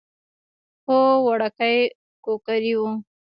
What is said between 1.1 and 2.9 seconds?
وړوکی کوکری و.